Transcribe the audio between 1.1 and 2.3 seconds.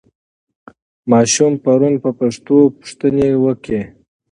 ماشوم پرون په